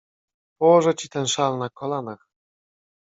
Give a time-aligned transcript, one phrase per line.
[0.59, 2.27] Położę ci ten szal na kolanach.